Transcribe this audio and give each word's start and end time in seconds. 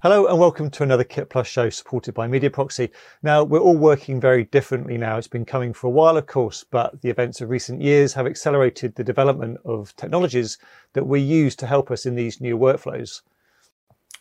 Hello 0.00 0.28
and 0.28 0.38
welcome 0.38 0.70
to 0.70 0.84
another 0.84 1.02
Kit 1.02 1.28
Plus 1.28 1.48
show 1.48 1.68
supported 1.70 2.14
by 2.14 2.28
Media 2.28 2.48
Proxy. 2.48 2.90
Now, 3.24 3.42
we're 3.42 3.58
all 3.58 3.76
working 3.76 4.20
very 4.20 4.44
differently 4.44 4.96
now. 4.96 5.18
It's 5.18 5.26
been 5.26 5.44
coming 5.44 5.72
for 5.72 5.88
a 5.88 5.90
while, 5.90 6.16
of 6.16 6.28
course, 6.28 6.62
but 6.62 7.02
the 7.02 7.10
events 7.10 7.40
of 7.40 7.50
recent 7.50 7.82
years 7.82 8.12
have 8.12 8.24
accelerated 8.24 8.94
the 8.94 9.02
development 9.02 9.58
of 9.64 9.96
technologies 9.96 10.58
that 10.92 11.08
we 11.08 11.18
use 11.18 11.56
to 11.56 11.66
help 11.66 11.90
us 11.90 12.06
in 12.06 12.14
these 12.14 12.40
new 12.40 12.56
workflows. 12.56 13.22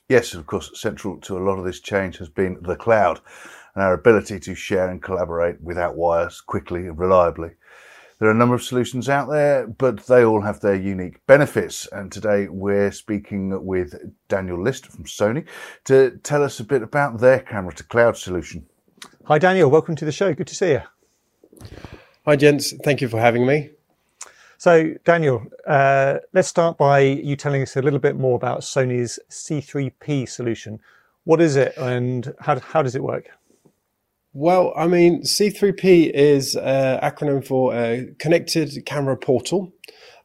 Yes, 0.10 0.34
of 0.34 0.48
course, 0.48 0.72
central 0.74 1.20
to 1.20 1.38
a 1.38 1.46
lot 1.46 1.60
of 1.60 1.66
this 1.66 1.80
change 1.80 2.18
has 2.18 2.30
been 2.30 2.58
the 2.64 2.76
cloud 2.76 3.20
and 3.76 3.84
our 3.84 3.94
ability 3.94 4.40
to 4.40 4.56
share 4.56 4.90
and 4.90 5.04
collaborate 5.04 5.62
without 5.62 5.96
wires 5.96 6.42
quickly 6.42 6.88
and 6.88 6.98
reliably. 6.98 7.52
There 8.20 8.28
are 8.28 8.32
a 8.32 8.36
number 8.36 8.56
of 8.56 8.64
solutions 8.64 9.10
out 9.10 9.30
there, 9.30 9.68
but 9.68 10.08
they 10.08 10.26
all 10.26 10.42
have 10.42 10.60
their 10.60 10.74
unique 10.74 11.24
benefits. 11.28 11.88
And 11.92 12.12
today 12.12 12.48
we're 12.48 12.92
speaking 12.92 13.64
with 13.64 13.94
Daniel 14.28 14.58
Listh 14.58 14.88
from 14.88 15.04
Sony 15.04 15.46
to 15.84 16.18
tell 16.24 16.44
us 16.44 16.60
a 16.60 16.64
bit 16.64 16.82
about 16.82 17.20
their 17.20 17.42
camera 17.42 17.76
to 17.76 17.84
cloud 17.84 18.18
solution. 18.18 18.66
Hi, 19.26 19.38
Daniel. 19.38 19.70
Welcome 19.70 19.96
to 19.98 20.06
the 20.06 20.12
show. 20.12 20.34
Good 20.34 20.48
to 20.48 20.56
see 20.56 20.72
you. 20.72 20.82
Hi, 22.26 22.36
gents. 22.36 22.74
Thank 22.84 23.02
you 23.02 23.08
for 23.08 23.20
having 23.20 23.46
me. 23.46 23.70
So, 24.58 24.96
Daniel, 25.06 25.46
uh, 25.68 26.18
let's 26.34 26.48
start 26.48 26.80
by 26.80 27.02
you 27.02 27.36
telling 27.36 27.62
us 27.62 27.78
a 27.78 27.84
little 27.84 28.00
bit 28.00 28.16
more 28.16 28.36
about 28.36 28.62
Sony's 28.62 29.20
C3P 29.30 30.28
solution. 30.28 30.80
What 31.26 31.40
is 31.40 31.56
it 31.56 31.78
and 31.78 32.34
how, 32.40 32.60
how 32.62 32.82
does 32.82 32.96
it 32.96 33.04
work? 33.04 33.30
Well, 34.40 34.72
I 34.78 34.86
mean, 34.86 35.24
C3P 35.24 36.12
is 36.14 36.56
an 36.56 37.00
acronym 37.00 37.44
for 37.44 37.74
a 37.74 38.06
Connected 38.20 38.86
Camera 38.86 39.18
Portal 39.18 39.74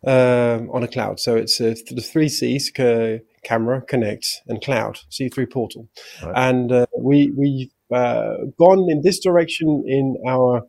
um, 0.07 0.69
on 0.71 0.83
a 0.83 0.87
cloud. 0.87 1.19
So 1.19 1.35
it's 1.35 1.59
uh, 1.63 1.75
the 1.89 2.03
three 2.03 2.29
C's: 2.29 2.71
camera, 2.71 3.81
connect, 3.81 4.27
and 4.49 4.61
cloud. 4.61 4.99
C3 5.11 5.51
Portal, 5.51 5.89
right. 6.23 6.35
and 6.37 6.71
uh, 6.71 6.85
we 6.99 7.33
we've 7.39 7.71
uh, 7.91 8.35
gone 8.59 8.87
in 8.91 9.01
this 9.03 9.19
direction 9.19 9.83
in 9.87 10.19
our 10.29 10.61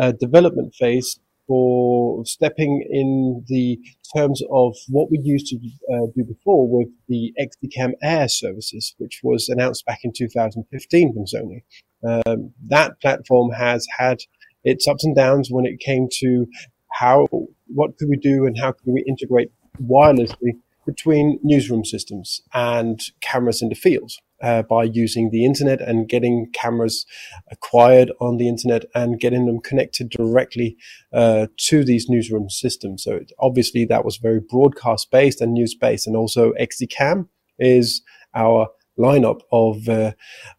uh, 0.00 0.12
development 0.12 0.74
phase 0.74 1.20
for 1.46 2.24
stepping 2.24 2.84
in 2.90 3.44
the 3.48 3.78
terms 4.14 4.42
of 4.50 4.74
what 4.88 5.10
we 5.10 5.18
used 5.22 5.46
to 5.46 5.56
uh, 5.92 6.06
do 6.14 6.24
before 6.24 6.68
with 6.68 6.88
the 7.08 7.32
XDCAM 7.40 7.92
Air 8.02 8.28
services, 8.28 8.94
which 8.98 9.20
was 9.22 9.48
announced 9.48 9.84
back 9.86 10.00
in 10.02 10.12
2015 10.12 11.14
from 11.14 11.24
Sony. 11.24 11.62
Um, 12.04 12.52
that 12.68 13.00
platform 13.00 13.52
has 13.52 13.86
had 13.98 14.18
its 14.64 14.86
ups 14.86 15.04
and 15.04 15.14
downs 15.14 15.48
when 15.50 15.66
it 15.66 15.80
came 15.80 16.08
to 16.20 16.46
how, 16.92 17.28
what 17.66 17.96
could 17.98 18.08
we 18.08 18.16
do 18.16 18.46
and 18.46 18.58
how 18.58 18.72
could 18.72 18.86
we 18.92 19.04
integrate 19.06 19.50
wirelessly 19.82 20.58
between 20.86 21.38
newsroom 21.42 21.84
systems 21.84 22.42
and 22.54 23.00
cameras 23.20 23.60
in 23.60 23.68
the 23.68 23.74
field 23.74 24.12
uh, 24.42 24.62
by 24.62 24.84
using 24.84 25.30
the 25.30 25.44
internet 25.44 25.80
and 25.80 26.08
getting 26.08 26.50
cameras 26.52 27.06
acquired 27.50 28.12
on 28.20 28.36
the 28.36 28.48
internet 28.48 28.84
and 28.94 29.20
getting 29.20 29.46
them 29.46 29.60
connected 29.60 30.10
directly 30.10 30.76
uh, 31.12 31.46
to 31.56 31.84
these 31.84 32.08
newsroom 32.08 32.48
systems. 32.50 33.04
So 33.04 33.16
it, 33.16 33.32
obviously 33.38 33.84
that 33.86 34.04
was 34.04 34.16
very 34.16 34.40
broadcast 34.40 35.10
based 35.10 35.40
and 35.40 35.52
news 35.52 35.74
based, 35.74 36.06
and 36.06 36.16
also 36.16 36.52
XDCAM 36.52 37.28
is 37.58 38.02
our 38.34 38.68
lineup 38.98 39.40
of 39.52 39.88
uh, 39.88 40.12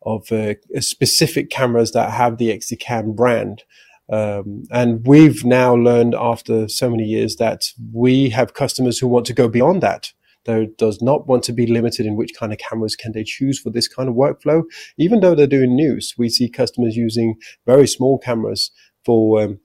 of 0.04 0.32
uh, 0.32 0.54
specific 0.80 1.50
cameras 1.50 1.92
that 1.92 2.12
have 2.12 2.38
the 2.38 2.50
XDCAM 2.50 3.16
brand. 3.16 3.64
Um, 4.10 4.64
and 4.72 5.06
we've 5.06 5.44
now 5.44 5.76
learned 5.76 6.16
after 6.16 6.70
so 6.70 6.90
many 6.90 7.04
years 7.04 7.36
that 7.38 7.66
we 7.94 8.30
have 8.30 8.54
customers 8.54 9.00
who 9.00 9.08
want 9.08 9.26
to 9.26 9.34
go 9.34 9.50
beyond 9.50 9.84
that. 9.84 10.14
They 10.48 10.70
does 10.78 11.02
not 11.02 11.28
want 11.28 11.44
to 11.44 11.54
be 11.54 11.68
limited 11.68 12.06
in 12.06 12.16
which 12.16 12.34
kind 12.34 12.52
of 12.52 12.58
cameras 12.58 12.96
can 12.96 13.12
they 13.12 13.24
choose 13.24 13.60
for 13.60 13.70
this 13.70 13.88
kind 13.88 14.10
of 14.10 14.16
workflow. 14.16 14.64
Even 14.98 15.20
though 15.20 15.36
they're 15.36 15.46
doing 15.46 15.76
news, 15.76 16.16
we 16.18 16.30
see 16.30 16.50
customers 16.50 16.96
using 16.96 17.36
very 17.66 17.86
small 17.88 18.18
cameras 18.18 18.72
for 19.06 19.42
um, 19.42 19.60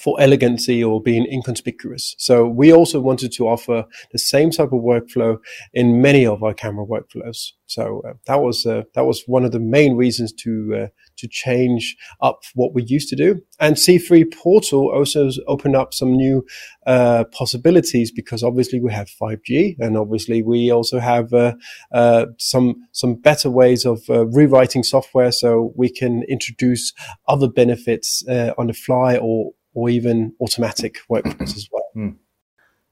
for 0.00 0.20
elegancy 0.20 0.82
or 0.82 1.00
being 1.00 1.26
inconspicuous. 1.26 2.14
So 2.18 2.46
we 2.46 2.72
also 2.72 3.00
wanted 3.00 3.32
to 3.32 3.48
offer 3.48 3.84
the 4.12 4.18
same 4.18 4.50
type 4.50 4.72
of 4.72 4.80
workflow 4.80 5.38
in 5.72 6.00
many 6.00 6.26
of 6.26 6.42
our 6.42 6.54
camera 6.54 6.86
workflows. 6.86 7.52
So 7.66 8.02
uh, 8.06 8.14
that 8.26 8.40
was 8.40 8.66
uh, 8.66 8.82
that 8.94 9.04
was 9.04 9.24
one 9.26 9.44
of 9.44 9.52
the 9.52 9.60
main 9.60 9.96
reasons 9.96 10.32
to 10.44 10.82
uh, 10.84 10.86
to 11.16 11.28
change 11.28 11.96
up 12.20 12.42
what 12.54 12.74
we 12.74 12.84
used 12.84 13.08
to 13.08 13.16
do. 13.16 13.40
And 13.58 13.76
C3 13.76 14.32
Portal 14.32 14.90
also 14.92 15.30
opened 15.46 15.74
up 15.74 15.94
some 15.94 16.12
new 16.12 16.44
uh, 16.86 17.24
possibilities 17.32 18.12
because 18.12 18.42
obviously 18.42 18.80
we 18.80 18.92
have 18.92 19.08
5G, 19.20 19.76
and 19.78 19.96
obviously 19.96 20.42
we 20.42 20.70
also 20.70 20.98
have 20.98 21.32
uh, 21.32 21.54
uh, 21.92 22.26
some 22.38 22.76
some 22.92 23.14
better 23.14 23.50
ways 23.50 23.86
of 23.86 24.02
rewriting 24.08 24.82
software, 24.82 25.32
so 25.32 25.72
we 25.74 25.90
can 25.90 26.22
introduce 26.28 26.92
other 27.28 27.48
benefits 27.48 28.22
on 28.28 28.66
the 28.66 28.74
fly 28.74 29.16
or 29.16 29.52
or 29.74 29.90
even 29.90 30.34
automatic 30.40 30.98
workflows 31.10 31.56
as 31.56 31.68
well. 31.70 31.88
Hmm. 31.92 32.10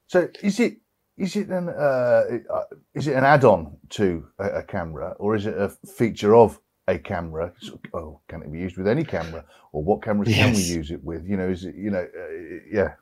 So 0.09 0.29
is 0.43 0.61
it 0.61 0.79
is 1.17 1.37
it 1.37 1.49
an 1.49 1.69
uh, 1.69 2.25
uh, 2.51 2.65
is 2.95 3.07
it 3.07 3.15
an 3.15 3.25
add-on 3.25 3.77
to 3.91 4.27
a, 4.39 4.49
a, 4.59 4.63
camera 4.63 5.15
or 5.19 5.37
is 5.37 5.47
it 5.47 5.57
a 5.57 5.69
feature 5.69 6.35
of 6.35 6.59
a 6.89 6.99
camera? 6.99 7.53
Oh, 7.95 8.21
can 8.29 8.43
it 8.43 8.53
be 8.53 8.59
used 8.59 8.77
with 8.77 8.89
any 8.89 9.05
camera, 9.05 9.45
or 9.73 9.83
what 9.83 10.03
cameras 10.03 10.29
yes. 10.29 10.45
can 10.45 10.55
we 10.55 10.63
use 10.63 10.91
it 10.91 11.03
with? 11.03 11.27
You 11.27 11.37
know, 11.37 11.49
is 11.49 11.65
it 11.65 11.75
you 11.77 11.91
know, 11.91 12.03
uh, 12.03 12.59
yeah. 12.71 12.95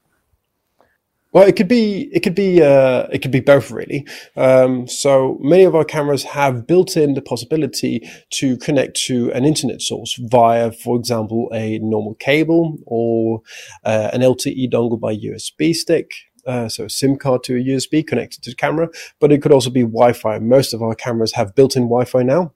Well, 1.32 1.46
it 1.46 1.54
could 1.54 1.68
be 1.68 2.10
it 2.12 2.20
could 2.20 2.34
be 2.34 2.60
uh, 2.60 3.06
it 3.12 3.22
could 3.22 3.30
be 3.30 3.38
both 3.41 3.70
really. 3.70 4.04
Um, 4.36 4.88
so 4.88 5.38
many 5.41 5.62
of 5.62 5.76
our 5.76 5.84
cameras 5.84 6.24
have 6.24 6.66
built 6.66 6.96
in 6.96 7.14
the 7.14 7.22
possibility 7.22 8.08
to 8.30 8.56
connect 8.56 8.96
to 9.06 9.30
an 9.32 9.44
internet 9.44 9.80
source 9.80 10.19
via, 10.20 10.72
for 10.72 10.96
example, 10.96 11.48
a 11.54 11.78
normal 11.78 12.14
cable 12.14 12.78
or 12.84 13.42
uh, 13.84 14.10
an 14.12 14.22
LTE 14.22 14.72
dongle 14.72 14.98
by 14.98 15.14
USB 15.14 15.72
stick. 15.72 16.10
Uh, 16.46 16.69
so 16.69 16.84
a 16.86 16.90
SIM 16.90 17.16
card 17.16 17.44
to 17.44 17.54
a 17.54 17.62
USB 17.62 18.04
connected 18.04 18.42
to 18.42 18.50
the 18.50 18.56
camera, 18.56 18.88
but 19.20 19.30
it 19.30 19.40
could 19.40 19.52
also 19.52 19.70
be 19.70 19.82
Wi-Fi. 19.82 20.38
Most 20.40 20.72
of 20.72 20.82
our 20.82 20.94
cameras 20.94 21.34
have 21.34 21.54
built-in 21.54 21.84
Wi-Fi 21.84 22.22
now 22.22 22.52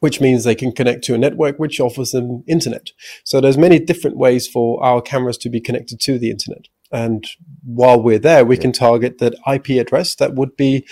which 0.00 0.20
means 0.20 0.44
they 0.44 0.54
can 0.54 0.70
connect 0.70 1.02
to 1.02 1.14
a 1.14 1.18
network 1.18 1.58
which 1.58 1.80
offers 1.80 2.12
them 2.12 2.44
internet. 2.46 2.90
So 3.24 3.40
there's 3.40 3.58
many 3.58 3.80
different 3.80 4.16
ways 4.16 4.46
for 4.46 4.80
our 4.84 5.02
cameras 5.02 5.36
to 5.38 5.50
be 5.50 5.60
connected 5.60 5.98
to 6.00 6.20
the 6.20 6.30
internet. 6.30 6.68
And 6.90 7.26
while 7.64 8.02
we're 8.02 8.18
there, 8.18 8.44
we 8.44 8.56
yeah. 8.56 8.62
can 8.62 8.72
target 8.72 9.18
that 9.18 9.34
IP 9.52 9.80
address 9.80 10.14
that 10.16 10.34
would 10.34 10.56
be 10.56 10.86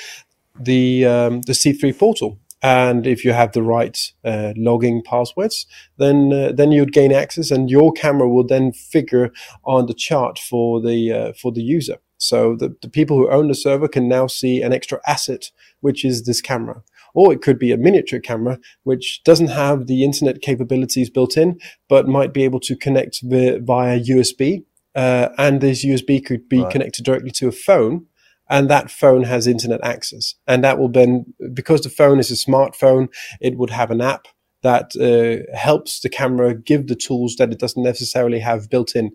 the 0.59 1.05
um, 1.07 1.43
the 1.43 1.53
C3 1.53 1.99
portal. 1.99 2.39
And 2.63 3.07
if 3.07 3.25
you 3.25 3.33
have 3.33 3.53
the 3.53 3.63
right 3.63 3.99
uh, 4.25 4.53
logging 4.57 5.03
passwords, 5.03 5.67
then 5.99 6.33
uh, 6.33 6.53
then 6.53 6.73
you'd 6.73 6.93
gain 6.93 7.13
access, 7.13 7.51
and 7.51 7.71
your 7.71 7.93
camera 7.93 8.29
will 8.29 8.47
then 8.47 8.73
figure 8.73 9.31
on 9.65 9.87
the 9.87 9.95
chart 9.95 10.39
for 10.39 10.81
the 10.81 11.13
uh, 11.13 11.33
for 11.41 11.53
the 11.53 11.63
user. 11.63 11.99
So 12.19 12.57
the, 12.57 12.75
the 12.81 12.89
people 12.89 13.19
who 13.19 13.31
own 13.31 13.49
the 13.49 13.55
server 13.55 13.89
can 13.89 14.09
now 14.09 14.27
see 14.27 14.63
an 14.63 14.73
extra 14.73 15.01
asset, 15.07 15.51
which 15.81 16.05
is 16.05 16.25
this 16.25 16.41
camera. 16.41 16.83
Or 17.15 17.33
it 17.33 17.43
could 17.43 17.59
be 17.59 17.73
a 17.73 17.77
miniature 17.77 18.21
camera, 18.21 18.59
which 18.85 19.23
doesn't 19.25 19.49
have 19.49 19.87
the 19.87 20.03
internet 20.03 20.43
capabilities 20.43 21.09
built 21.09 21.37
in, 21.37 21.59
but 21.89 22.09
might 22.09 22.33
be 22.35 22.45
able 22.45 22.61
to 22.61 22.77
connect 22.77 23.21
via 23.23 24.01
USB 24.01 24.65
uh, 24.97 25.29
and 25.37 25.61
this 25.61 25.85
USB 25.85 26.25
could 26.25 26.49
be 26.49 26.63
right. 26.63 26.73
connected 26.73 27.05
directly 27.05 27.31
to 27.33 27.49
a 27.49 27.53
phone, 27.53 28.07
and 28.49 28.71
that 28.71 28.91
phone 28.91 29.25
has 29.25 29.47
internet 29.47 29.85
access. 29.85 30.35
And 30.47 30.65
that 30.65 30.79
will 30.79 30.89
then, 30.89 31.35
because 31.53 31.83
the 31.83 31.91
phone 31.91 32.19
is 32.19 32.31
a 32.31 32.35
smartphone, 32.35 33.09
it 33.41 33.57
would 33.59 33.71
have 33.71 33.91
an 33.91 34.01
app 34.01 34.27
that 34.63 34.97
uh, 34.97 35.57
helps 35.57 36.01
the 36.01 36.09
camera 36.09 36.55
give 36.55 36.87
the 36.87 36.97
tools 36.97 37.37
that 37.37 37.53
it 37.53 37.59
doesn't 37.59 37.83
necessarily 37.83 38.41
have 38.41 38.71
built 38.71 38.97
in. 38.97 39.13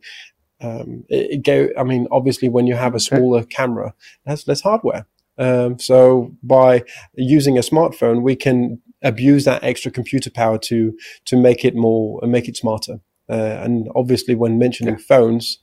Um, 0.62 1.04
it, 1.10 1.32
it 1.32 1.44
go, 1.44 1.70
I 1.78 1.84
mean, 1.84 2.08
obviously, 2.12 2.48
when 2.48 2.68
you 2.68 2.76
have 2.76 2.94
a 2.94 3.00
smaller 3.00 3.40
okay. 3.40 3.48
camera, 3.48 3.96
has 4.28 4.48
less 4.48 4.62
hardware. 4.62 5.08
Um, 5.38 5.80
so 5.80 6.32
by 6.44 6.84
using 7.16 7.58
a 7.58 7.62
smartphone, 7.62 8.22
we 8.22 8.36
can 8.36 8.80
abuse 9.02 9.46
that 9.46 9.64
extra 9.64 9.92
computer 9.92 10.30
power 10.30 10.60
to 10.60 10.96
to 11.26 11.36
make 11.36 11.66
it 11.66 11.76
more 11.76 12.20
make 12.22 12.48
it 12.48 12.56
smarter. 12.56 13.00
Uh, 13.28 13.58
and 13.64 13.90
obviously, 13.96 14.36
when 14.36 14.60
mentioning 14.60 14.96
yeah. 14.96 15.06
phones, 15.08 15.58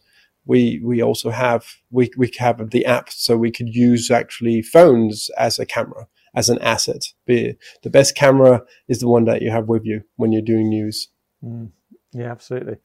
we 0.49 0.81
we 0.83 1.01
also 1.01 1.31
have 1.31 1.65
we 1.91 2.11
we 2.17 2.33
have 2.39 2.71
the 2.71 2.85
app 2.87 3.11
so 3.11 3.37
we 3.37 3.53
could 3.53 3.69
use 3.69 4.11
actually 4.11 4.63
phones 4.63 5.31
as 5.39 5.59
a 5.59 5.67
camera 5.67 6.09
as 6.35 6.49
an 6.49 6.59
asset. 6.61 7.05
Be 7.27 7.57
the 7.83 7.91
best 7.91 8.17
camera 8.17 8.63
is 8.89 8.99
the 8.99 9.09
one 9.09 9.25
that 9.27 9.43
you 9.43 9.51
have 9.51 9.69
with 9.69 9.85
you 9.85 10.03
when 10.17 10.33
you're 10.33 10.43
doing 10.43 10.69
news. 10.69 11.09
Mm. 11.45 11.71
Yeah, 12.13 12.31
absolutely. 12.31 12.77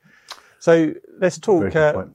So 0.60 0.94
let's 1.20 1.40
talk 1.40 1.76
uh, 1.76 2.06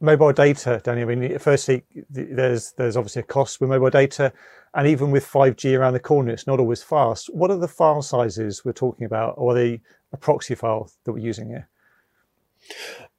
mobile 0.00 0.32
data, 0.32 0.80
Daniel. 0.82 1.10
I 1.10 1.14
mean, 1.14 1.38
firstly, 1.38 1.84
there's 2.10 2.72
there's 2.72 2.96
obviously 2.96 3.20
a 3.20 3.24
cost 3.24 3.60
with 3.60 3.68
mobile 3.68 3.90
data, 3.90 4.32
and 4.74 4.88
even 4.88 5.10
with 5.10 5.26
5G 5.26 5.78
around 5.78 5.92
the 5.92 6.00
corner, 6.00 6.32
it's 6.32 6.46
not 6.46 6.60
always 6.60 6.82
fast. 6.82 7.28
What 7.34 7.50
are 7.50 7.58
the 7.58 7.68
file 7.68 8.02
sizes 8.02 8.64
we're 8.64 8.72
talking 8.72 9.04
about, 9.04 9.34
or 9.36 9.54
the 9.54 9.80
a 10.12 10.16
proxy 10.16 10.54
file 10.54 10.90
that 11.04 11.12
we're 11.12 11.18
using 11.18 11.48
here? 11.48 11.68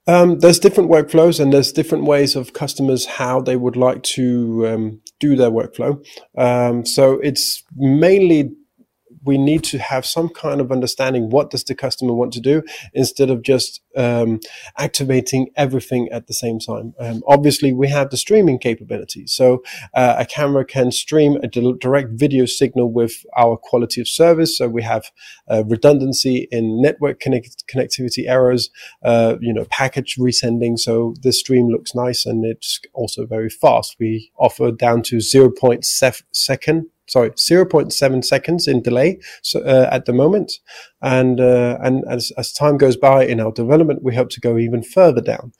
Um, 0.07 0.39
there's 0.39 0.59
different 0.59 0.89
workflows 0.89 1.39
and 1.39 1.53
there's 1.53 1.71
different 1.71 2.05
ways 2.05 2.35
of 2.35 2.53
customers 2.53 3.05
how 3.05 3.41
they 3.41 3.55
would 3.55 3.75
like 3.75 4.01
to 4.03 4.67
um, 4.67 5.01
do 5.19 5.35
their 5.35 5.51
workflow. 5.51 6.03
Um, 6.37 6.85
so 6.85 7.19
it's 7.19 7.63
mainly 7.75 8.51
we 9.23 9.37
need 9.37 9.63
to 9.65 9.77
have 9.77 10.05
some 10.05 10.29
kind 10.29 10.61
of 10.61 10.71
understanding 10.71 11.29
what 11.29 11.49
does 11.49 11.63
the 11.63 11.75
customer 11.75 12.13
want 12.13 12.33
to 12.33 12.39
do 12.39 12.63
instead 12.93 13.29
of 13.29 13.41
just 13.41 13.81
um, 13.95 14.39
activating 14.77 15.49
everything 15.55 16.09
at 16.11 16.27
the 16.27 16.33
same 16.33 16.59
time. 16.59 16.93
Um, 16.99 17.21
obviously, 17.27 17.73
we 17.73 17.89
have 17.89 18.09
the 18.09 18.17
streaming 18.17 18.59
capability, 18.59 19.27
so 19.27 19.63
uh, 19.93 20.15
a 20.17 20.25
camera 20.25 20.65
can 20.65 20.91
stream 20.91 21.37
a 21.43 21.47
direct 21.47 22.11
video 22.11 22.45
signal 22.45 22.91
with 22.91 23.25
our 23.37 23.57
quality 23.57 24.01
of 24.01 24.07
service. 24.07 24.57
So 24.57 24.67
we 24.67 24.83
have 24.83 25.11
uh, 25.49 25.63
redundancy 25.65 26.47
in 26.51 26.81
network 26.81 27.19
connect- 27.19 27.65
connectivity 27.67 28.27
errors, 28.27 28.69
uh, 29.03 29.35
you 29.41 29.53
know, 29.53 29.65
package 29.69 30.15
resending. 30.17 30.77
So 30.77 31.15
the 31.21 31.33
stream 31.33 31.67
looks 31.69 31.95
nice 31.95 32.25
and 32.25 32.45
it's 32.45 32.79
also 32.93 33.25
very 33.25 33.49
fast. 33.49 33.95
We 33.99 34.31
offer 34.37 34.71
down 34.71 35.03
to 35.03 35.17
0.7 35.17 36.23
second 36.31 36.85
sorry, 37.09 37.31
0.7 37.31 38.23
seconds 38.23 38.67
in 38.67 38.81
delay 38.81 39.19
so, 39.41 39.61
uh, 39.61 39.89
at 39.91 40.05
the 40.05 40.13
moment. 40.13 40.53
And, 41.01 41.39
uh, 41.39 41.77
and 41.81 42.03
as, 42.09 42.31
as 42.37 42.53
time 42.53 42.77
goes 42.77 42.95
by 42.95 43.25
in 43.25 43.39
our 43.39 43.51
development, 43.51 44.03
we 44.03 44.15
hope 44.15 44.29
to 44.31 44.41
go 44.41 44.57
even 44.57 44.83
further 44.83 45.21
down 45.21 45.51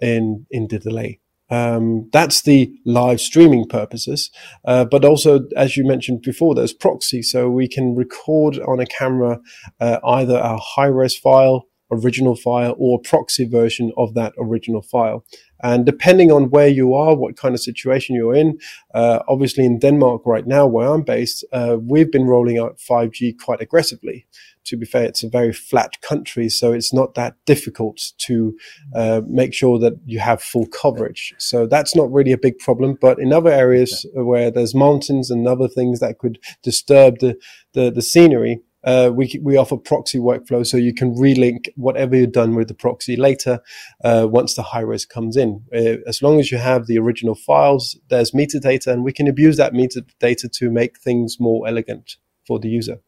in, 0.00 0.46
in 0.50 0.68
the 0.68 0.78
delay. 0.78 1.20
Um, 1.50 2.08
that's 2.12 2.42
the 2.42 2.72
live 2.86 3.20
streaming 3.20 3.68
purposes. 3.68 4.30
Uh, 4.64 4.84
but 4.84 5.04
also, 5.04 5.40
as 5.56 5.76
you 5.76 5.86
mentioned 5.86 6.22
before, 6.22 6.54
there's 6.54 6.72
proxy. 6.72 7.22
So 7.22 7.50
we 7.50 7.68
can 7.68 7.94
record 7.94 8.58
on 8.60 8.80
a 8.80 8.86
camera 8.86 9.40
uh, 9.80 9.98
either 10.04 10.36
a 10.36 10.56
high 10.56 10.86
res 10.86 11.16
file, 11.16 11.66
original 11.90 12.34
file, 12.34 12.74
or 12.78 13.00
proxy 13.00 13.44
version 13.44 13.92
of 13.96 14.14
that 14.14 14.32
original 14.38 14.82
file. 14.82 15.24
And 15.62 15.86
depending 15.86 16.30
on 16.30 16.50
where 16.50 16.68
you 16.68 16.92
are, 16.92 17.16
what 17.16 17.38
kind 17.38 17.54
of 17.54 17.60
situation 17.60 18.14
you're 18.14 18.34
in, 18.34 18.58
uh, 18.94 19.20
obviously 19.28 19.64
in 19.64 19.78
Denmark 19.78 20.22
right 20.26 20.46
now, 20.46 20.66
where 20.66 20.88
I'm 20.88 21.02
based, 21.02 21.44
uh, 21.52 21.78
we've 21.80 22.12
been 22.12 22.26
rolling 22.26 22.58
out 22.58 22.78
5G 22.78 23.38
quite 23.38 23.62
aggressively. 23.62 24.26
To 24.66 24.76
be 24.76 24.84
fair, 24.84 25.04
it's 25.04 25.22
a 25.22 25.28
very 25.28 25.52
flat 25.52 26.00
country, 26.00 26.48
so 26.48 26.72
it's 26.72 26.92
not 26.92 27.14
that 27.14 27.36
difficult 27.46 28.12
to 28.18 28.56
uh, 28.94 29.20
make 29.26 29.54
sure 29.54 29.78
that 29.78 29.94
you 30.04 30.20
have 30.20 30.42
full 30.42 30.66
coverage. 30.66 31.34
So 31.38 31.66
that's 31.66 31.94
not 31.94 32.12
really 32.12 32.32
a 32.32 32.38
big 32.38 32.58
problem. 32.58 32.98
But 33.00 33.18
in 33.18 33.32
other 33.32 33.50
areas 33.50 34.06
where 34.14 34.50
there's 34.50 34.74
mountains 34.74 35.30
and 35.30 35.46
other 35.46 35.68
things 35.68 36.00
that 36.00 36.18
could 36.18 36.38
disturb 36.62 37.20
the, 37.20 37.36
the, 37.72 37.90
the 37.90 38.02
scenery, 38.02 38.60
uh, 38.84 39.10
we 39.12 39.40
we 39.42 39.56
offer 39.56 39.76
proxy 39.76 40.18
workflow, 40.18 40.66
so 40.66 40.76
you 40.76 40.94
can 40.94 41.14
relink 41.14 41.68
whatever 41.76 42.16
you've 42.16 42.32
done 42.32 42.54
with 42.54 42.68
the 42.68 42.74
proxy 42.74 43.16
later 43.16 43.60
uh, 44.04 44.26
once 44.30 44.54
the 44.54 44.62
high 44.62 44.80
res 44.80 45.06
comes 45.06 45.36
in. 45.36 45.62
Uh, 45.74 45.96
as 46.06 46.22
long 46.22 46.38
as 46.40 46.50
you 46.50 46.58
have 46.58 46.86
the 46.86 46.98
original 46.98 47.34
files, 47.34 47.98
there's 48.08 48.32
metadata, 48.32 48.88
and 48.88 49.04
we 49.04 49.12
can 49.12 49.28
abuse 49.28 49.56
that 49.56 49.72
metadata 49.72 50.50
to 50.50 50.70
make 50.70 50.98
things 50.98 51.38
more 51.40 51.66
elegant 51.66 52.16
for 52.46 52.58
the 52.58 52.68
user. 52.68 52.98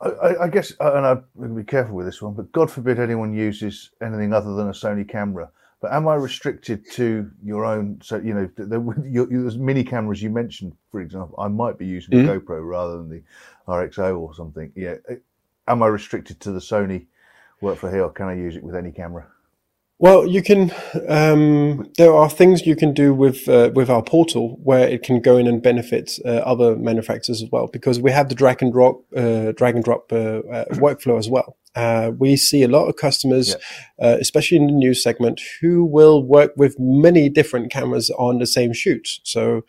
I, 0.00 0.44
I 0.44 0.48
guess, 0.48 0.72
and 0.80 1.06
I'm 1.06 1.24
going 1.36 1.50
to 1.50 1.54
be 1.54 1.64
careful 1.64 1.94
with 1.94 2.06
this 2.06 2.22
one, 2.22 2.32
but 2.32 2.50
God 2.52 2.70
forbid 2.70 2.98
anyone 2.98 3.34
uses 3.34 3.90
anything 4.02 4.32
other 4.32 4.54
than 4.54 4.68
a 4.68 4.72
Sony 4.72 5.06
camera. 5.06 5.50
But 5.80 5.92
am 5.92 6.08
I 6.08 6.14
restricted 6.14 6.90
to 6.92 7.30
your 7.42 7.64
own? 7.64 8.00
So 8.02 8.18
you 8.18 8.34
know, 8.34 8.50
the, 8.56 9.02
your, 9.08 9.30
your, 9.32 9.50
mini 9.52 9.82
cameras 9.82 10.22
you 10.22 10.28
mentioned, 10.28 10.74
for 10.90 11.00
example. 11.00 11.36
I 11.38 11.48
might 11.48 11.78
be 11.78 11.86
using 11.86 12.18
mm-hmm. 12.18 12.28
a 12.28 12.40
GoPro 12.40 12.68
rather 12.68 12.98
than 12.98 13.08
the 13.08 13.22
RX0 13.66 14.18
or 14.18 14.34
something. 14.34 14.72
Yeah. 14.76 14.96
Uh, 15.08 15.14
am 15.66 15.82
I 15.82 15.86
restricted 15.86 16.38
to 16.40 16.52
the 16.52 16.58
Sony 16.58 17.06
work 17.60 17.78
for 17.78 17.90
here, 17.90 18.02
or 18.02 18.10
can 18.10 18.28
I 18.28 18.34
use 18.34 18.56
it 18.56 18.62
with 18.62 18.74
any 18.74 18.92
camera? 18.92 19.26
Well, 20.00 20.26
you 20.26 20.42
can. 20.42 20.72
Um, 21.08 21.90
there 21.98 22.14
are 22.14 22.30
things 22.30 22.66
you 22.66 22.74
can 22.74 22.94
do 22.94 23.12
with 23.12 23.46
uh, 23.46 23.70
with 23.74 23.90
our 23.90 24.02
portal 24.02 24.58
where 24.62 24.88
it 24.88 25.02
can 25.02 25.20
go 25.20 25.36
in 25.36 25.46
and 25.46 25.62
benefit 25.62 26.18
uh, 26.24 26.40
other 26.52 26.74
manufacturers 26.74 27.42
as 27.42 27.50
well, 27.50 27.66
because 27.66 28.00
we 28.00 28.10
have 28.10 28.30
the 28.30 28.34
drag 28.34 28.62
and 28.62 28.72
drop 28.72 29.02
uh, 29.14 29.52
drag 29.52 29.74
and 29.74 29.84
drop 29.84 30.10
uh, 30.10 30.16
uh, 30.16 30.64
workflow 30.76 31.18
as 31.18 31.28
well. 31.28 31.58
Uh, 31.74 32.10
we 32.18 32.36
see 32.36 32.62
a 32.62 32.68
lot 32.68 32.88
of 32.88 32.96
customers, 32.96 33.54
yeah. 34.00 34.16
especially 34.20 34.56
in 34.56 34.66
the 34.66 34.72
news 34.72 35.02
segment, 35.02 35.40
who 35.60 35.84
will 35.84 36.22
work 36.22 36.52
with 36.56 36.74
many 36.78 37.28
different 37.28 37.70
cameras 37.70 38.10
on 38.18 38.38
the 38.38 38.46
same 38.46 38.72
shoot. 38.72 39.06
So 39.22 39.62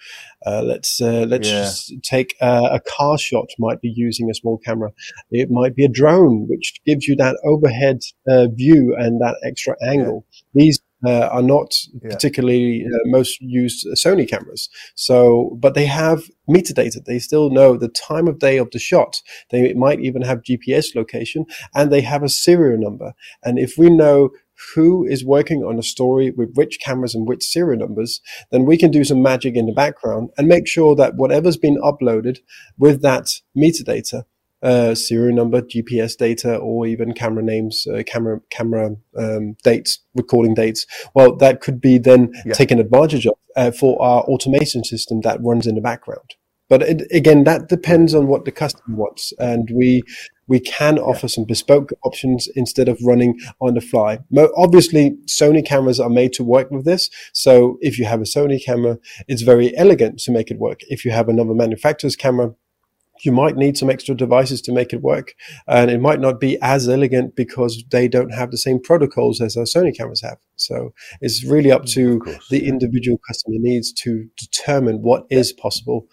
uh, 0.45 0.63
let's 0.63 0.99
uh, 1.01 1.25
let's 1.27 1.89
yeah. 1.91 1.97
take 2.03 2.35
uh, 2.41 2.69
a 2.71 2.79
car 2.79 3.17
shot. 3.17 3.49
Might 3.59 3.81
be 3.81 3.93
using 3.95 4.29
a 4.29 4.33
small 4.33 4.57
camera. 4.57 4.91
It 5.29 5.49
might 5.51 5.75
be 5.75 5.85
a 5.85 5.89
drone, 5.89 6.47
which 6.49 6.81
gives 6.85 7.07
you 7.07 7.15
that 7.17 7.39
overhead 7.45 7.99
uh, 8.27 8.47
view 8.47 8.95
and 8.97 9.21
that 9.21 9.35
extra 9.45 9.75
angle. 9.83 10.25
Yeah. 10.31 10.63
These 10.63 10.81
uh, 11.05 11.27
are 11.27 11.41
not 11.41 11.73
yeah. 12.01 12.09
particularly 12.11 12.85
uh, 12.85 12.97
most 13.05 13.39
used 13.41 13.85
Sony 13.95 14.27
cameras. 14.27 14.69
So, 14.95 15.57
but 15.59 15.73
they 15.73 15.85
have 15.85 16.23
metadata. 16.49 17.03
They 17.03 17.19
still 17.19 17.49
know 17.49 17.77
the 17.77 17.87
time 17.87 18.27
of 18.27 18.39
day 18.39 18.57
of 18.57 18.71
the 18.71 18.79
shot. 18.79 19.21
They 19.49 19.73
might 19.73 19.99
even 19.99 20.21
have 20.21 20.43
GPS 20.43 20.95
location 20.95 21.45
and 21.73 21.91
they 21.91 22.01
have 22.01 22.23
a 22.23 22.29
serial 22.29 22.79
number. 22.79 23.13
And 23.43 23.57
if 23.57 23.77
we 23.77 23.89
know 23.89 24.29
who 24.75 25.05
is 25.05 25.25
working 25.25 25.63
on 25.63 25.79
a 25.79 25.83
story 25.83 26.31
with 26.31 26.53
which 26.53 26.79
cameras 26.79 27.15
and 27.15 27.27
which 27.27 27.43
serial 27.43 27.79
numbers, 27.79 28.21
then 28.51 28.65
we 28.65 28.77
can 28.77 28.91
do 28.91 29.03
some 29.03 29.21
magic 29.21 29.55
in 29.55 29.65
the 29.65 29.73
background 29.73 30.29
and 30.37 30.47
make 30.47 30.67
sure 30.67 30.95
that 30.95 31.15
whatever's 31.15 31.57
been 31.57 31.81
uploaded 31.81 32.39
with 32.77 33.01
that 33.01 33.41
metadata, 33.57 34.23
uh, 34.61 34.95
serial 34.95 35.35
number, 35.35 35.61
GPS 35.61 36.17
data, 36.17 36.55
or 36.55 36.85
even 36.85 37.13
camera 37.13 37.43
names, 37.43 37.85
uh, 37.87 38.03
camera 38.05 38.39
camera 38.49 38.95
um, 39.17 39.55
dates, 39.63 39.99
recording 40.15 40.53
dates. 40.53 40.85
Well, 41.15 41.35
that 41.37 41.61
could 41.61 41.81
be 41.81 41.97
then 41.97 42.31
yeah. 42.45 42.53
taken 42.53 42.79
advantage 42.79 43.25
of 43.25 43.33
uh, 43.55 43.71
for 43.71 44.01
our 44.01 44.21
automation 44.23 44.83
system 44.83 45.21
that 45.21 45.41
runs 45.41 45.67
in 45.67 45.75
the 45.75 45.81
background. 45.81 46.35
But 46.69 46.83
it, 46.83 47.01
again, 47.11 47.43
that 47.43 47.67
depends 47.67 48.15
on 48.15 48.27
what 48.27 48.45
the 48.45 48.51
customer 48.51 48.95
wants, 48.95 49.33
and 49.39 49.69
we 49.75 50.03
we 50.47 50.59
can 50.59 50.99
offer 50.99 51.27
some 51.27 51.45
bespoke 51.45 51.91
options 52.03 52.47
instead 52.55 52.89
of 52.89 52.99
running 53.03 53.39
on 53.61 53.73
the 53.73 53.81
fly. 53.81 54.19
Obviously, 54.57 55.17
Sony 55.25 55.65
cameras 55.65 55.99
are 55.99 56.09
made 56.09 56.33
to 56.33 56.43
work 56.43 56.69
with 56.71 56.83
this. 56.83 57.09
So 57.33 57.77
if 57.79 57.97
you 57.97 58.03
have 58.03 58.19
a 58.19 58.25
Sony 58.25 58.61
camera, 58.63 58.97
it's 59.29 59.43
very 59.43 59.75
elegant 59.77 60.19
to 60.19 60.31
make 60.31 60.51
it 60.51 60.59
work. 60.59 60.81
If 60.89 61.05
you 61.05 61.11
have 61.11 61.29
another 61.29 61.53
manufacturer's 61.53 62.17
camera, 62.17 62.53
you 63.23 63.31
might 63.31 63.55
need 63.55 63.77
some 63.77 63.89
extra 63.89 64.15
devices 64.15 64.61
to 64.63 64.71
make 64.71 64.93
it 64.93 65.01
work. 65.01 65.33
And 65.67 65.91
it 65.91 65.99
might 65.99 66.19
not 66.19 66.39
be 66.39 66.57
as 66.61 66.89
elegant 66.89 67.35
because 67.35 67.83
they 67.91 68.07
don't 68.07 68.33
have 68.33 68.51
the 68.51 68.57
same 68.57 68.79
protocols 68.81 69.41
as 69.41 69.57
our 69.57 69.63
Sony 69.63 69.95
cameras 69.95 70.21
have. 70.21 70.37
So 70.55 70.93
it's 71.21 71.43
really 71.43 71.71
up 71.71 71.83
mm, 71.83 71.93
to 71.93 72.19
course, 72.19 72.47
the 72.49 72.61
yeah. 72.61 72.69
individual 72.69 73.19
customer 73.27 73.57
needs 73.59 73.91
to 73.93 74.27
determine 74.37 75.01
what 75.01 75.25
is 75.29 75.51
possible 75.51 76.07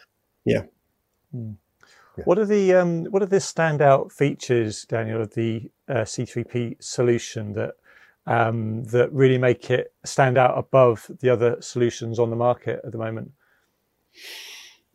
yeah. 0.49 0.63
Mm. 1.35 1.57
yeah. 2.17 2.25
What 2.25 2.39
are 2.39 2.47
the 2.47 2.75
um, 2.75 3.05
what 3.07 3.23
are 3.23 3.27
the 3.27 3.37
standout 3.37 4.13
features, 4.13 4.85
Daniel, 4.85 5.23
of 5.23 5.35
the 5.35 5.71
uh, 5.89 6.05
C3P 6.05 6.83
solution 6.83 7.53
that 7.53 7.75
um, 8.27 8.85
that 8.85 9.13
really 9.13 9.39
make 9.39 9.71
it 9.71 9.93
stand 10.05 10.39
out 10.39 10.57
above 10.57 11.11
the 11.21 11.29
other 11.29 11.61
solutions 11.61 12.19
on 12.19 12.31
the 12.31 12.37
market 12.37 12.81
at 12.85 12.93
the 12.93 12.99
moment? 12.99 13.33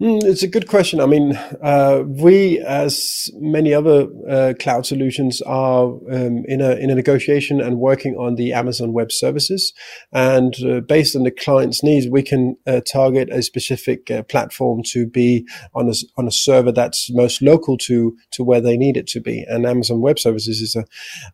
Mm, 0.01 0.23
it's 0.23 0.41
a 0.41 0.47
good 0.47 0.67
question. 0.67 1.00
I 1.00 1.05
mean, 1.05 1.35
uh, 1.62 2.01
we, 2.07 2.59
as 2.62 3.29
many 3.35 3.75
other 3.75 4.07
uh, 4.27 4.53
cloud 4.59 4.88
solutions, 4.88 5.39
are 5.43 5.85
um, 5.85 6.43
in 6.47 6.62
a 6.62 6.71
in 6.71 6.89
a 6.89 6.95
negotiation 6.95 7.62
and 7.62 7.77
working 7.77 8.15
on 8.15 8.33
the 8.33 8.53
Amazon 8.53 8.91
Web 8.91 9.12
Services. 9.12 9.71
And 10.12 10.55
uh, 10.63 10.79
based 10.79 11.15
on 11.15 11.23
the 11.23 11.31
client's 11.31 11.83
needs, 11.83 12.07
we 12.07 12.23
can 12.23 12.57
uh, 12.65 12.81
target 12.91 13.29
a 13.31 13.43
specific 13.43 14.09
uh, 14.09 14.23
platform 14.23 14.81
to 14.88 15.05
be 15.05 15.47
on 15.75 15.88
a 15.88 15.93
on 16.17 16.27
a 16.27 16.31
server 16.31 16.71
that's 16.71 17.12
most 17.12 17.43
local 17.43 17.77
to 17.79 18.17
to 18.31 18.43
where 18.43 18.62
they 18.62 18.77
need 18.77 18.97
it 18.97 19.05
to 19.09 19.21
be. 19.21 19.45
And 19.47 19.63
Amazon 19.63 20.01
Web 20.01 20.17
Services 20.17 20.59
is 20.59 20.75
a 20.75 20.85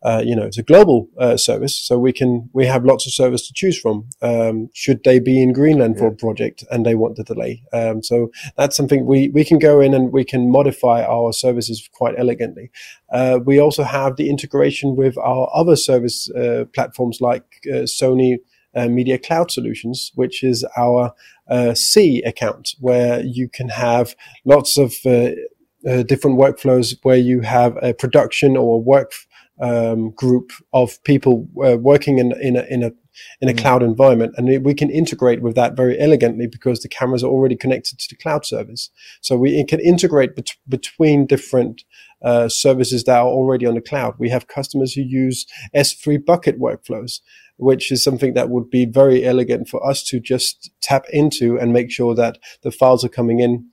uh, 0.06 0.22
you 0.22 0.36
know 0.36 0.44
it's 0.44 0.58
a 0.58 0.64
global 0.64 1.08
service, 1.38 1.80
so 1.80 1.98
we 1.98 2.12
can 2.12 2.50
we 2.52 2.66
have 2.66 2.84
lots 2.84 3.08
of 3.08 3.14
servers 3.14 3.48
to 3.48 3.54
choose 3.54 3.80
from. 3.80 4.10
Um, 4.22 4.70
should 4.74 5.06
they 5.06 5.20
be 5.20 5.42
in 5.42 5.54
Greenland 5.54 5.96
yeah. 5.96 6.02
for 6.02 6.08
a 6.08 6.16
project 6.16 6.66
and 6.70 6.86
they 6.86 6.96
want 6.96 7.16
the 7.16 7.24
delay, 7.24 7.64
um, 7.72 8.04
so 8.04 8.30
that's 8.58 8.76
something 8.76 9.06
we, 9.06 9.30
we 9.30 9.44
can 9.44 9.60
go 9.60 9.80
in 9.80 9.94
and 9.94 10.12
we 10.12 10.24
can 10.24 10.52
modify 10.52 11.04
our 11.04 11.34
services 11.34 11.90
quite 11.92 12.16
elegantly. 12.18 12.72
Uh, 13.12 13.40
we 13.44 13.60
also 13.60 13.84
have 13.84 14.16
the 14.16 14.30
integration 14.30 14.96
with 14.96 15.18
our 15.18 15.50
other 15.54 15.76
service 15.76 16.30
uh, 16.32 16.66
platforms 16.74 17.20
like 17.22 17.44
uh, 17.68 17.84
Sony 17.86 18.38
uh, 18.76 18.88
Media 18.88 19.18
Cloud 19.18 19.52
Solutions, 19.52 20.12
which 20.16 20.44
is 20.44 20.66
our 20.78 21.14
uh, 21.50 21.74
C 21.74 22.22
account, 22.24 22.76
where 22.80 23.22
you 23.22 23.50
can 23.50 23.70
have 23.70 24.16
lots 24.46 24.78
of 24.78 24.94
uh, 25.06 25.32
different 26.04 26.38
workflows 26.38 26.96
where 27.04 27.18
you 27.18 27.42
have 27.42 27.78
a 27.82 27.94
production 27.94 28.56
or 28.56 28.82
work 28.82 29.14
um, 29.62 30.12
group 30.12 30.52
of 30.72 31.04
people 31.04 31.48
working 31.54 32.20
in, 32.20 32.32
in 32.42 32.56
a, 32.56 32.64
in 32.70 32.84
a 32.84 32.92
in 33.42 33.50
a 33.50 33.54
mm. 33.54 33.58
cloud 33.58 33.84
environment. 33.84 34.34
And 34.38 34.64
we 34.64 34.74
can 34.74 34.90
integrate 34.90 35.42
with 35.42 35.56
that 35.56 35.76
very 35.76 36.00
elegantly 36.00 36.48
because 36.48 36.82
the 36.82 36.90
cameras 36.90 37.24
are 37.24 37.30
already 37.30 37.56
connected 37.56 38.00
to 38.00 38.08
the 38.10 38.16
cloud 38.16 38.46
service. 38.46 38.90
So 39.22 39.38
we 39.38 39.64
can 39.66 39.80
integrate 39.80 40.36
bet- 40.36 40.58
between 40.68 41.26
different 41.26 41.84
uh, 42.22 42.50
services 42.50 43.04
that 43.06 43.18
are 43.18 43.28
already 43.28 43.66
on 43.66 43.76
the 43.76 43.82
cloud. 43.82 44.16
We 44.18 44.30
have 44.30 44.48
customers 44.48 44.94
who 44.94 45.02
use 45.02 45.46
S3 45.76 46.26
bucket 46.26 46.60
workflows, 46.60 47.22
which 47.58 47.92
is 47.92 48.04
something 48.04 48.34
that 48.34 48.50
would 48.50 48.70
be 48.70 48.86
very 48.86 49.26
elegant 49.26 49.70
for 49.70 49.86
us 49.86 50.04
to 50.04 50.20
just 50.20 50.72
tap 50.82 51.06
into 51.12 51.58
and 51.58 51.74
make 51.74 51.92
sure 51.92 52.14
that 52.16 52.38
the 52.62 52.72
files 52.72 53.06
are 53.06 53.10
coming 53.10 53.40
in 53.40 53.70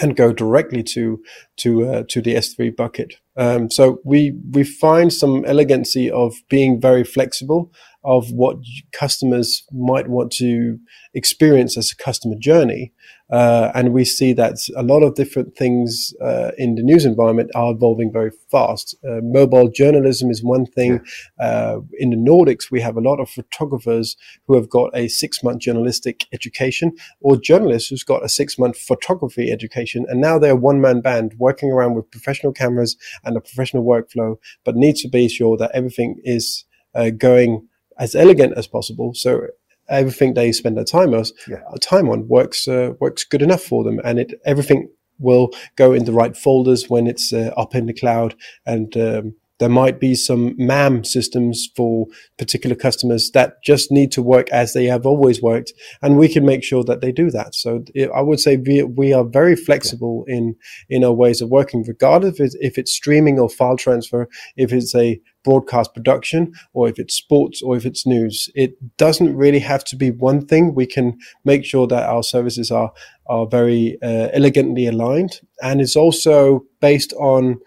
and 0.00 0.16
go 0.16 0.32
directly 0.32 0.82
to 0.82 1.22
to 1.58 1.86
uh, 1.86 2.02
to 2.08 2.22
the 2.22 2.34
S3 2.34 2.74
bucket. 2.74 3.16
Um, 3.36 3.70
so 3.70 4.00
we 4.04 4.34
we 4.50 4.64
find 4.64 5.12
some 5.12 5.44
elegancy 5.44 6.10
of 6.10 6.34
being 6.48 6.80
very 6.80 7.04
flexible 7.04 7.72
of 8.04 8.30
what 8.32 8.58
customers 8.92 9.64
might 9.72 10.08
want 10.08 10.30
to 10.30 10.78
experience 11.14 11.76
as 11.78 11.90
a 11.90 11.96
customer 11.96 12.36
journey. 12.38 12.92
Uh, 13.30 13.70
and 13.74 13.94
we 13.94 14.04
see 14.04 14.34
that 14.34 14.56
a 14.76 14.82
lot 14.82 15.02
of 15.02 15.14
different 15.14 15.56
things 15.56 16.12
uh, 16.20 16.50
in 16.58 16.74
the 16.74 16.82
news 16.82 17.06
environment 17.06 17.50
are 17.54 17.72
evolving 17.72 18.12
very 18.12 18.30
fast. 18.50 18.94
Uh, 19.02 19.20
mobile 19.22 19.70
journalism 19.70 20.30
is 20.30 20.44
one 20.44 20.66
thing. 20.66 21.00
Uh, 21.40 21.78
in 21.98 22.10
the 22.10 22.16
Nordics, 22.16 22.70
we 22.70 22.82
have 22.82 22.96
a 22.96 23.00
lot 23.00 23.20
of 23.20 23.30
photographers 23.30 24.16
who 24.46 24.54
have 24.54 24.68
got 24.68 24.90
a 24.94 25.08
six 25.08 25.42
month 25.42 25.60
journalistic 25.60 26.26
education 26.34 26.92
or 27.22 27.38
journalists 27.38 27.88
who's 27.88 28.04
got 28.04 28.24
a 28.24 28.28
six 28.28 28.58
month 28.58 28.76
photography 28.76 29.50
education. 29.50 30.04
And 30.08 30.20
now 30.20 30.38
they're 30.38 30.54
one 30.54 30.82
man 30.82 31.00
band 31.00 31.34
working 31.38 31.70
around 31.70 31.94
with 31.94 32.10
professional 32.10 32.52
cameras 32.52 32.94
and 33.24 33.36
a 33.36 33.40
professional 33.40 33.84
workflow, 33.84 34.36
but 34.64 34.76
need 34.76 34.96
to 34.96 35.08
be 35.08 35.28
sure 35.28 35.56
that 35.56 35.70
everything 35.74 36.20
is 36.24 36.64
uh, 36.94 37.10
going 37.10 37.66
as 37.98 38.14
elegant 38.14 38.56
as 38.56 38.66
possible. 38.66 39.14
So 39.14 39.48
everything 39.88 40.34
they 40.34 40.52
spend 40.52 40.76
their 40.76 40.84
time 40.84 41.14
on, 41.14 41.24
yeah. 41.48 41.62
time 41.80 42.08
on 42.08 42.28
works 42.28 42.66
uh, 42.68 42.94
works 43.00 43.24
good 43.24 43.42
enough 43.42 43.62
for 43.62 43.84
them, 43.84 44.00
and 44.04 44.18
it 44.18 44.40
everything 44.44 44.88
will 45.18 45.50
go 45.76 45.92
in 45.92 46.04
the 46.04 46.12
right 46.12 46.36
folders 46.36 46.90
when 46.90 47.06
it's 47.06 47.32
uh, 47.32 47.52
up 47.56 47.74
in 47.74 47.86
the 47.86 47.92
cloud 47.92 48.34
and 48.66 48.96
um, 48.96 49.34
there 49.60 49.68
might 49.68 50.00
be 50.00 50.14
some 50.14 50.54
MAM 50.58 51.04
systems 51.04 51.68
for 51.76 52.06
particular 52.38 52.74
customers 52.74 53.30
that 53.34 53.62
just 53.62 53.92
need 53.92 54.10
to 54.12 54.22
work 54.22 54.50
as 54.50 54.72
they 54.72 54.86
have 54.86 55.06
always 55.06 55.40
worked, 55.40 55.72
and 56.02 56.18
we 56.18 56.28
can 56.28 56.44
make 56.44 56.64
sure 56.64 56.84
that 56.84 57.00
they 57.00 57.12
do 57.12 57.30
that. 57.30 57.54
So 57.54 57.84
I 58.14 58.20
would 58.20 58.40
say 58.40 58.56
we, 58.56 58.82
we 58.82 59.12
are 59.12 59.24
very 59.24 59.56
flexible 59.56 60.24
yeah. 60.26 60.36
in 60.36 60.56
in 60.88 61.04
our 61.04 61.12
ways 61.12 61.40
of 61.40 61.50
working, 61.50 61.84
regardless 61.86 62.34
if 62.34 62.40
it's, 62.40 62.56
if 62.60 62.78
it's 62.78 62.92
streaming 62.92 63.38
or 63.38 63.48
file 63.48 63.76
transfer, 63.76 64.28
if 64.56 64.72
it's 64.72 64.94
a 64.94 65.20
broadcast 65.44 65.94
production, 65.94 66.52
or 66.72 66.88
if 66.88 66.98
it's 66.98 67.14
sports, 67.14 67.62
or 67.62 67.76
if 67.76 67.84
it's 67.84 68.06
news. 68.06 68.48
It 68.54 68.96
doesn't 68.96 69.36
really 69.36 69.60
have 69.60 69.84
to 69.84 69.96
be 69.96 70.10
one 70.10 70.46
thing. 70.46 70.74
We 70.74 70.86
can 70.86 71.18
make 71.44 71.64
sure 71.64 71.86
that 71.86 72.08
our 72.08 72.22
services 72.22 72.70
are 72.70 72.92
are 73.26 73.46
very 73.46 73.96
uh, 74.02 74.28
elegantly 74.32 74.86
aligned, 74.86 75.40
and 75.62 75.80
it's 75.80 75.96
also 75.96 76.64
based 76.80 77.12
on 77.14 77.60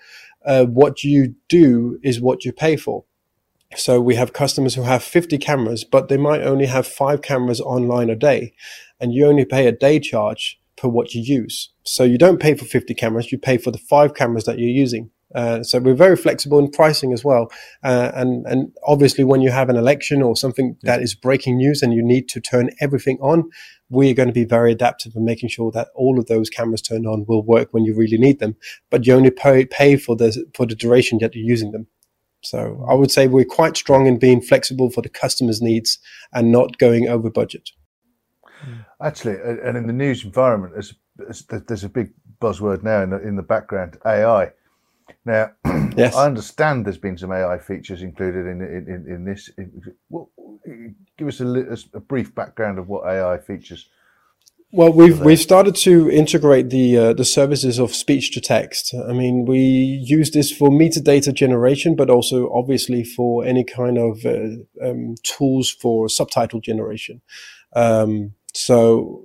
uh, 0.48 0.66
what 0.66 1.04
you 1.04 1.36
do 1.50 2.00
is 2.02 2.22
what 2.22 2.46
you 2.46 2.52
pay 2.52 2.78
for. 2.78 3.04
So 3.76 4.00
we 4.00 4.16
have 4.16 4.32
customers 4.32 4.76
who 4.76 4.84
have 4.84 5.04
50 5.04 5.38
cameras, 5.38 5.84
but 5.84 6.08
they 6.08 6.18
might 6.18 6.42
only 6.42 6.68
have 6.68 6.88
five 6.88 7.22
cameras 7.22 7.60
online 7.60 8.10
a 8.10 8.16
day, 8.16 8.54
and 9.00 9.14
you 9.14 9.28
only 9.28 9.44
pay 9.44 9.68
a 9.68 9.74
day 9.74 10.00
charge 10.00 10.60
per 10.78 10.88
what 10.88 11.14
you 11.14 11.22
use. 11.22 11.72
So 11.84 12.04
you 12.04 12.18
don't 12.18 12.40
pay 12.40 12.54
for 12.54 12.64
50 12.64 12.94
cameras, 12.94 13.32
you 13.32 13.38
pay 13.38 13.58
for 13.58 13.72
the 13.72 13.78
five 13.78 14.14
cameras 14.14 14.46
that 14.46 14.58
you're 14.58 14.70
using. 14.70 15.12
Uh, 15.36 15.62
so 15.62 15.80
we're 15.80 15.94
very 15.94 16.16
flexible 16.16 16.58
in 16.60 16.72
pricing 16.72 17.12
as 17.12 17.24
well. 17.24 17.52
Uh, 17.84 18.12
and, 18.16 18.46
and 18.46 18.72
obviously 18.86 19.24
when 19.24 19.42
you 19.42 19.52
have 19.52 19.70
an 19.70 19.76
election 19.76 20.22
or 20.22 20.36
something 20.36 20.78
that 20.84 21.02
is 21.02 21.14
breaking 21.14 21.58
news 21.58 21.82
and 21.82 21.94
you 21.94 22.02
need 22.02 22.30
to 22.30 22.40
turn 22.40 22.70
everything 22.80 23.18
on, 23.20 23.50
we 23.90 24.10
are 24.10 24.14
going 24.14 24.30
to 24.30 24.34
be 24.34 24.46
very 24.46 24.72
adaptive 24.72 25.14
in 25.16 25.26
making 25.26 25.50
sure 25.50 25.72
that 25.72 25.90
all 25.96 26.18
of 26.18 26.28
those 26.28 26.50
cameras 26.50 26.82
turned 26.82 27.06
on 27.06 27.26
will 27.28 27.44
work 27.44 27.70
when 27.72 27.84
you 27.84 27.96
really 27.96 28.18
need 28.18 28.40
them. 28.40 28.56
But 28.90 29.06
you 29.06 29.14
only 29.14 29.32
pay, 29.32 29.66
pay 29.66 29.98
for 29.98 30.16
the, 30.16 30.46
for 30.54 30.66
the 30.66 30.76
duration 30.76 31.20
that 31.22 31.36
you're 31.36 31.46
using 31.46 31.72
them. 31.72 31.88
So 32.42 32.86
I 32.88 32.94
would 32.94 33.12
say 33.12 33.28
we're 33.28 33.46
quite 33.46 33.76
strong 33.76 34.06
in 34.06 34.20
being 34.20 34.42
flexible 34.42 34.90
for 34.90 35.02
the 35.02 35.10
customer's 35.10 35.62
needs 35.62 36.00
and 36.32 36.52
not 36.52 36.78
going 36.78 37.08
over 37.08 37.30
budget. 37.30 37.72
Actually, 39.02 39.38
and 39.64 39.78
in 39.78 39.88
the 39.88 39.94
news 39.94 40.24
environment, 40.24 40.74
there's, 40.74 41.44
there's 41.68 41.84
a 41.84 41.90
big 41.90 42.12
buzzword 42.42 42.84
now 42.84 43.02
in 43.02 43.10
the, 43.10 43.22
in 43.22 43.36
the 43.36 43.44
background, 43.44 43.98
AI. 44.06 44.52
Now, 45.26 45.52
yes. 45.96 46.16
I 46.16 46.26
understand 46.26 46.86
there's 46.86 46.98
been 46.98 47.18
some 47.18 47.32
AI 47.32 47.58
features 47.58 48.02
included 48.02 48.46
in 48.48 48.62
in, 48.62 49.06
in, 49.08 49.26
this. 49.26 49.50
Well, 50.10 50.30
give 51.18 51.28
us 51.28 51.40
a, 51.40 51.78
a, 51.94 52.00
brief 52.00 52.34
background 52.34 52.80
of 52.80 52.88
what 52.88 53.06
AI 53.06 53.38
features. 53.38 53.90
Well, 54.72 54.92
we've 54.92 55.20
we've 55.22 55.40
started 55.40 55.76
to 55.78 56.10
integrate 56.10 56.70
the 56.70 56.98
uh, 56.98 57.14
the 57.14 57.26
services 57.26 57.80
of 57.80 57.96
speech 57.96 58.32
to 58.34 58.42
text. 58.42 58.94
I 58.94 59.14
mean, 59.14 59.46
we 59.46 59.60
use 59.60 60.32
this 60.32 60.52
for 60.52 60.70
metadata 60.70 61.34
generation, 61.34 61.96
but 61.96 62.10
also 62.10 62.52
obviously 62.54 63.04
for 63.04 63.46
any 63.46 63.64
kind 63.64 63.98
of 63.98 64.26
uh, 64.26 64.86
um, 64.86 65.16
tools 65.24 65.72
for 65.72 66.10
subtitle 66.10 66.60
generation. 66.60 67.22
Um, 67.74 68.34
so 68.54 69.24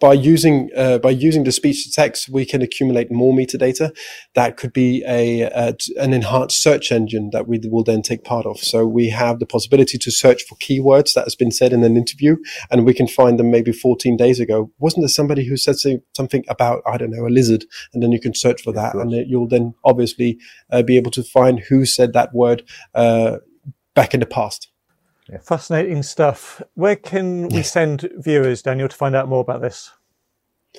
by 0.00 0.12
using 0.12 0.70
uh, 0.76 0.98
by 0.98 1.10
using 1.10 1.44
the 1.44 1.52
speech 1.52 1.84
to 1.84 1.92
text, 1.92 2.28
we 2.28 2.44
can 2.44 2.62
accumulate 2.62 3.10
more 3.10 3.32
metadata. 3.34 3.96
That 4.34 4.56
could 4.56 4.72
be 4.72 5.04
a, 5.06 5.42
a, 5.42 5.74
an 5.96 6.12
enhanced 6.12 6.62
search 6.62 6.92
engine 6.92 7.30
that 7.32 7.48
we 7.48 7.60
will 7.64 7.82
then 7.82 8.02
take 8.02 8.22
part 8.22 8.46
of. 8.46 8.58
So 8.58 8.86
we 8.86 9.08
have 9.10 9.40
the 9.40 9.46
possibility 9.46 9.98
to 9.98 10.10
search 10.10 10.44
for 10.44 10.54
keywords 10.56 11.14
that 11.14 11.24
has 11.24 11.34
been 11.34 11.50
said 11.50 11.72
in 11.72 11.82
an 11.82 11.96
interview, 11.96 12.36
and 12.70 12.84
we 12.84 12.94
can 12.94 13.08
find 13.08 13.38
them 13.38 13.50
maybe 13.50 13.72
14 13.72 14.16
days 14.16 14.38
ago. 14.38 14.70
Wasn't 14.78 15.02
there 15.02 15.08
somebody 15.08 15.44
who 15.44 15.56
said 15.56 15.76
something 16.16 16.44
about 16.48 16.82
I 16.86 16.96
don't 16.96 17.10
know 17.10 17.26
a 17.26 17.28
lizard, 17.28 17.64
and 17.92 18.02
then 18.02 18.12
you 18.12 18.20
can 18.20 18.34
search 18.34 18.62
for 18.62 18.72
that, 18.72 18.94
and 18.94 19.12
you'll 19.28 19.48
then 19.48 19.74
obviously 19.84 20.38
uh, 20.70 20.82
be 20.82 20.96
able 20.96 21.10
to 21.12 21.24
find 21.24 21.60
who 21.60 21.84
said 21.86 22.12
that 22.12 22.32
word 22.32 22.62
uh, 22.94 23.38
back 23.94 24.14
in 24.14 24.20
the 24.20 24.26
past. 24.26 24.71
Yeah. 25.30 25.38
Fascinating 25.38 26.02
stuff. 26.02 26.60
Where 26.74 26.96
can 26.96 27.48
we 27.48 27.62
send 27.62 28.08
viewers, 28.16 28.62
Daniel, 28.62 28.88
to 28.88 28.96
find 28.96 29.14
out 29.14 29.28
more 29.28 29.40
about 29.40 29.62
this? 29.62 29.92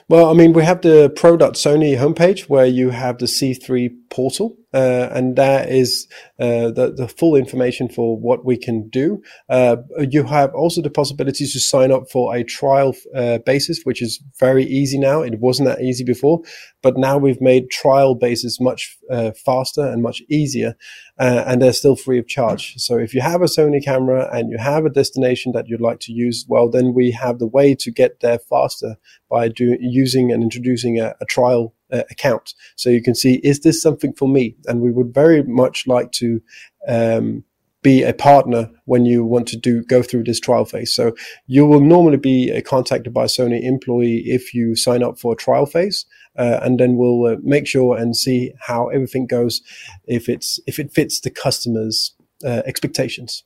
Well, 0.10 0.30
I 0.30 0.34
mean, 0.34 0.54
we 0.54 0.64
have 0.64 0.82
the 0.82 1.12
pro.sony 1.16 1.98
homepage 1.98 2.50
where 2.50 2.66
you 2.66 2.90
have 2.90 3.20
the 3.20 3.26
C3 3.26 3.92
portal, 4.10 4.58
uh, 4.74 5.10
and 5.12 5.36
that 5.36 5.70
is 5.70 6.08
uh, 6.40 6.72
the, 6.72 6.94
the 6.96 7.08
full 7.08 7.36
information 7.36 7.88
for 7.88 8.18
what 8.18 8.44
we 8.44 8.58
can 8.58 8.90
do. 8.90 9.22
Uh, 9.50 9.78
you 10.10 10.24
have 10.24 10.54
also 10.56 10.82
the 10.82 10.90
possibility 10.90 11.46
to 11.46 11.60
sign 11.60 11.92
up 11.92 12.10
for 12.10 12.36
a 12.36 12.44
trial 12.44 12.96
uh, 13.16 13.38
basis, 13.40 13.82
which 13.84 14.02
is 14.02 14.22
very 14.40 14.64
easy 14.64 14.98
now. 14.98 15.22
It 15.22 15.40
wasn't 15.40 15.68
that 15.70 15.82
easy 15.82 16.04
before, 16.04 16.42
but 16.82 16.98
now 16.98 17.18
we've 17.18 17.42
made 17.42 17.70
trial 17.70 18.16
basis 18.16 18.60
much 18.60 18.98
uh, 19.10 19.32
faster 19.46 19.86
and 19.86 20.02
much 20.02 20.22
easier, 20.30 20.76
uh, 21.20 21.44
and 21.46 21.62
they're 21.62 21.74
still 21.74 21.96
free 21.96 22.20
of 22.20 22.28
charge. 22.28 22.76
So 22.78 22.98
if 22.98 23.14
you 23.14 23.22
have 23.22 23.42
a 23.42 23.46
Sony 23.46 23.84
camera 23.84 24.30
and 24.34 24.50
you 24.50 24.58
have 24.58 24.86
a 24.86 24.90
destination 24.90 25.52
that 25.54 25.68
you'd 25.68 25.82
like 25.82 26.00
to 26.02 26.12
use, 26.12 26.46
well, 26.48 26.70
then 26.70 26.94
we 26.94 27.12
have 27.12 27.40
the 27.40 27.48
way 27.48 27.76
to 27.76 27.92
get 27.92 28.20
there 28.22 28.40
faster 28.40 28.98
by 29.30 29.48
doing 29.48 29.78
using 29.82 30.32
and 30.32 30.44
introducing 30.44 31.00
a, 31.00 31.16
a 31.22 31.26
trial 31.26 31.74
uh, 31.94 32.04
account. 32.10 32.54
So 32.76 32.90
you 32.90 33.02
can 33.02 33.16
see, 33.16 33.36
is 33.44 33.62
this 33.62 33.82
something 33.82 34.14
for 34.14 34.28
me? 34.28 34.56
And 34.66 34.82
we 34.82 34.92
would 34.92 35.14
very 35.14 35.44
much 35.44 35.88
like 35.88 36.12
to 36.14 36.42
um, 36.88 37.44
be 37.84 38.02
a 38.02 38.14
partner 38.14 38.72
when 38.86 39.06
you 39.06 39.24
want 39.24 39.48
to 39.50 39.58
do 39.58 39.84
go 39.84 40.02
through 40.02 40.24
this 40.24 40.40
trial 40.40 40.66
phase. 40.66 40.94
So 40.94 41.16
you 41.46 41.66
will 41.66 41.82
normally 41.82 42.18
be 42.18 42.52
uh, 42.52 42.62
contacted 42.62 43.14
by 43.14 43.26
a 43.26 43.28
Sony 43.28 43.62
employee 43.62 44.24
if 44.26 44.54
you 44.54 44.76
sign 44.76 45.04
up 45.04 45.20
for 45.20 45.34
a 45.34 45.36
trial 45.36 45.66
phase, 45.66 46.06
uh, 46.38 46.60
and 46.64 46.80
then 46.80 46.96
we'll 46.96 47.26
uh, 47.26 47.36
make 47.44 47.68
sure 47.68 47.98
and 47.98 48.16
see 48.16 48.54
how 48.60 48.88
everything 48.88 49.28
goes, 49.28 49.62
if 50.06 50.30
it's 50.30 50.60
if 50.66 50.80
it 50.80 50.92
fits 50.92 51.20
the 51.20 51.30
customer's 51.30 52.16
uh, 52.44 52.62
expectations. 52.66 53.44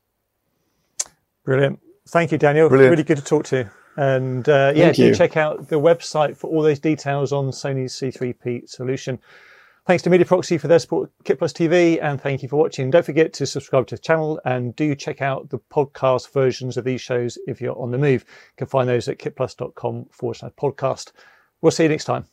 Brilliant. 1.44 1.80
Thank 2.08 2.32
you, 2.32 2.38
Daniel. 2.38 2.70
Brilliant. 2.70 2.92
Really 2.92 3.04
good 3.04 3.18
to 3.18 3.24
talk 3.24 3.46
to 3.46 3.58
you. 3.58 3.70
And 3.98 4.48
uh, 4.48 4.74
yeah, 4.76 4.92
do 4.92 5.14
check 5.14 5.38
out 5.38 5.70
the 5.70 5.80
website 5.80 6.38
for 6.38 6.50
all 6.50 6.62
those 6.62 6.80
details 6.80 7.34
on 7.34 7.50
Sony's 7.50 7.94
C3P 7.94 8.70
solution. 8.70 9.20
Thanks 9.88 10.04
to 10.04 10.10
MediaProxy 10.10 10.60
for 10.60 10.68
their 10.68 10.80
support 10.80 11.10
Kit 11.24 11.40
Plus 11.40 11.54
TV, 11.54 11.98
and 12.02 12.22
thank 12.22 12.44
you 12.44 12.50
for 12.50 12.58
watching. 12.58 12.92
Don't 12.92 13.06
forget 13.06 13.34
to 13.34 13.46
subscribe 13.46 13.88
to 13.88 13.96
the 13.96 14.02
channel 14.02 14.40
and 14.46 14.76
do 14.76 14.94
check 14.96 15.22
out 15.22 15.50
the 15.50 15.60
podcast 15.60 16.32
versions 16.32 16.78
of 16.78 16.84
these 16.84 17.02
shows 17.02 17.38
if 17.48 17.60
you're 17.60 17.80
on 17.82 17.92
the 17.92 17.98
move. 17.98 18.26
You 18.28 18.58
can 18.58 18.68
find 18.68 18.88
those 18.88 19.08
at 19.08 19.18
kitplus.com 19.18 20.08
forward 20.12 20.36
slash 20.36 20.52
podcast. 20.60 21.14
We'll 21.62 21.72
see 21.72 21.84
you 21.84 21.90
next 21.90 22.06
time. 22.06 22.26